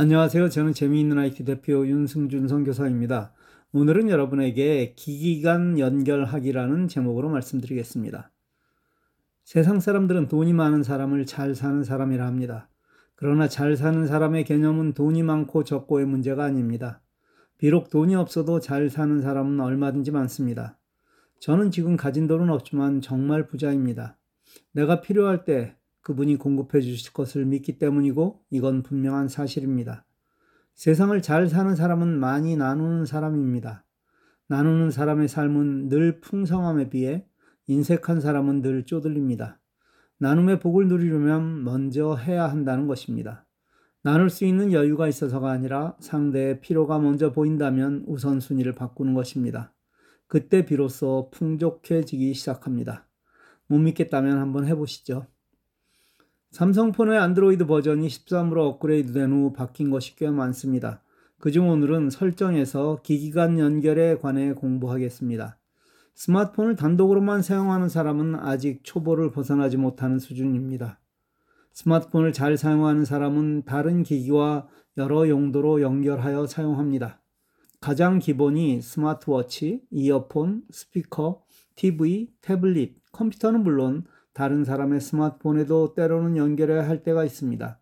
[0.00, 0.48] 안녕하세요.
[0.48, 3.32] 저는 재미있는 IT 대표 윤승준 선교사입니다.
[3.72, 8.30] 오늘은 여러분에게 기기간 연결하기라는 제목으로 말씀드리겠습니다.
[9.42, 12.68] 세상 사람들은 돈이 많은 사람을 잘 사는 사람이라 합니다.
[13.16, 17.02] 그러나 잘 사는 사람의 개념은 돈이 많고 적고의 문제가 아닙니다.
[17.58, 20.78] 비록 돈이 없어도 잘 사는 사람은 얼마든지 많습니다.
[21.40, 24.16] 저는 지금 가진 돈은 없지만 정말 부자입니다.
[24.70, 25.74] 내가 필요할 때
[26.08, 30.06] 그분이 공급해 주실 것을 믿기 때문이고 이건 분명한 사실입니다.
[30.74, 33.84] 세상을 잘 사는 사람은 많이 나누는 사람입니다.
[34.46, 37.26] 나누는 사람의 삶은 늘 풍성함에 비해
[37.66, 39.60] 인색한 사람은 늘 쪼들립니다.
[40.16, 43.44] 나눔의 복을 누리려면 먼저 해야 한다는 것입니다.
[44.02, 49.74] 나눌 수 있는 여유가 있어서가 아니라 상대의 필요가 먼저 보인다면 우선순위를 바꾸는 것입니다.
[50.26, 53.06] 그때 비로소 풍족해지기 시작합니다.
[53.66, 55.26] 못 믿겠다면 한번 해보시죠.
[56.50, 61.02] 삼성폰의 안드로이드 버전이 13으로 업그레이드된 후 바뀐 것이 꽤 많습니다.
[61.38, 65.58] 그중 오늘은 설정에서 기기 간 연결에 관해 공부하겠습니다.
[66.14, 70.98] 스마트폰을 단독으로만 사용하는 사람은 아직 초보를 벗어나지 못하는 수준입니다.
[71.74, 77.20] 스마트폰을 잘 사용하는 사람은 다른 기기와 여러 용도로 연결하여 사용합니다.
[77.80, 81.42] 가장 기본이 스마트워치, 이어폰, 스피커,
[81.76, 84.04] TV, 태블릿, 컴퓨터는 물론
[84.38, 87.80] 다른 사람의 스마트폰에도 때로는 연결해야 할 때가 있습니다.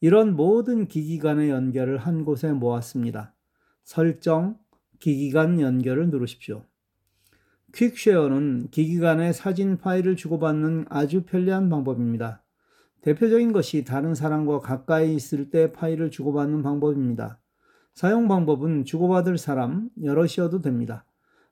[0.00, 3.34] 이런 모든 기기 간의 연결을 한 곳에 모았습니다.
[3.82, 4.56] 설정,
[4.98, 6.64] 기기 간 연결을 누르십시오.
[7.74, 12.44] 퀵쉐어는 기기 간의 사진 파일을 주고받는 아주 편리한 방법입니다.
[13.02, 17.42] 대표적인 것이 다른 사람과 가까이 있을 때 파일을 주고받는 방법입니다.
[17.92, 21.04] 사용 방법은 주고받을 사람 여럿이어도 됩니다.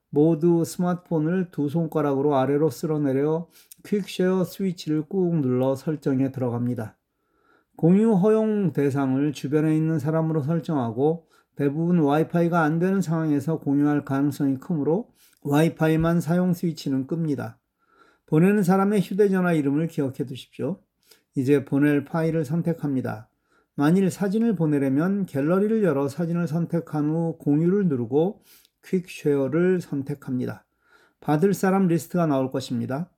[0.09, 3.47] 모두 스마트폰을 두 손가락으로 아래로 쓸어내려
[3.85, 6.97] 퀵쉐어 스위치를 꾹 눌러 설정에 들어갑니다.
[7.75, 15.09] 공유 허용 대상을 주변에 있는 사람으로 설정하고 대부분 와이파이가 안 되는 상황에서 공유할 가능성이 크므로
[15.43, 17.59] 와이파이만 사용 스위치는 끕니다.
[18.25, 20.79] 보내는 사람의 휴대전화 이름을 기억해 두십시오.
[21.35, 23.29] 이제 보낼 파일을 선택합니다.
[23.75, 28.41] 만일 사진을 보내려면 갤러리를 열어 사진을 선택한 후 공유를 누르고
[28.85, 30.65] 퀵쉐어를 선택합니다.
[31.19, 33.09] 받을 사람 리스트가 나올 것입니다.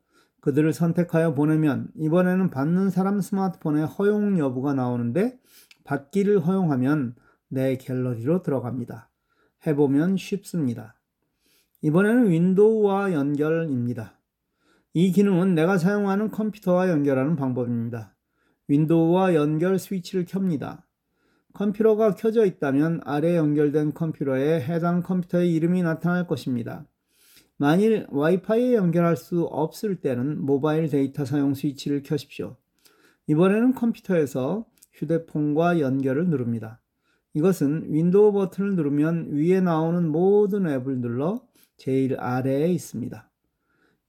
[0.42, 5.40] 그들을 선택하여 보내면 이번에는 받는 사람 스마트폰의 허용 여부가 나오는데
[5.84, 7.16] 받기를 허용하면
[7.48, 9.10] 내 갤러리로 들어갑니다.
[9.68, 11.00] 해보면 쉽습니다.
[11.82, 14.20] 이번에는 윈도우와 연결입니다.
[14.94, 18.16] 이 기능은 내가 사용하는 컴퓨터와 연결하는 방법입니다.
[18.68, 20.88] 윈도우와 연결 스위치를 켭니다.
[21.54, 26.86] 컴퓨터가 켜져 있다면 아래 연결된 컴퓨터에 해당 컴퓨터의 이름이 나타날 것입니다.
[27.58, 32.58] 만일 와이파이에 연결할 수 없을 때는 모바일 데이터 사용 스위치를 켜십시오.
[33.28, 36.82] 이번에는 컴퓨터에서 휴대폰과 연결을 누릅니다.
[37.34, 41.46] 이것은 윈도우 버튼을 누르면 위에 나오는 모든 앱을 눌러
[41.78, 43.30] 제일 아래에 있습니다.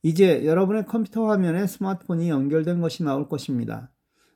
[0.03, 3.92] 이제 여러분의 컴퓨터 화면에 스마트폰이 연결된 것이 나올 것입니다.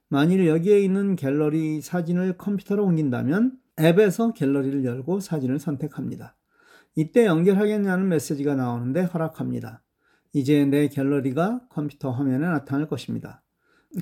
[0.08, 6.36] 만일 여기에 있는 갤러리 사진을 컴퓨터로 옮긴다면 앱에서 갤러리를 열고 사진을 선택합니다.
[6.94, 9.82] 이때 연결하겠냐는 메시지가 나오는데 허락합니다.
[10.32, 13.42] 이제 내 갤러리가 컴퓨터 화면에 나타날 것입니다.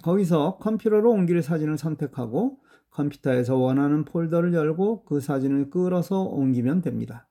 [0.02, 2.58] 거기서 컴퓨터로 옮길 사진을 선택하고
[2.90, 7.28] 컴퓨터에서 원하는 폴더를 열고 그 사진을 끌어서 옮기면 됩니다.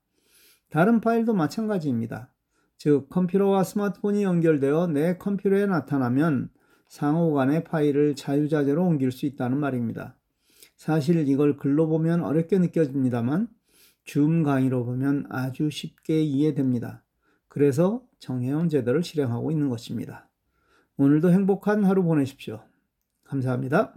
[0.69, 2.33] 다른 파일도 마찬가지입니다.
[2.77, 6.49] 즉, 컴퓨터와 스마트폰이 연결되어 내 컴퓨터에 나타나면
[6.93, 10.15] 상호 간의 파일을 자유자재로 옮길 수 있다는 말입니다.
[10.75, 13.47] 사실 이걸 글로 보면 어렵게 느껴집니다만
[14.03, 17.03] 줌 강의로 보면 아주 쉽게 이해됩니다.
[17.47, 20.29] 그래서 정해온 제도를 실행하고 있는 것입니다.
[20.97, 22.61] 오늘도 행복한 하루 보내십시오.
[23.23, 23.95] 감사합니다.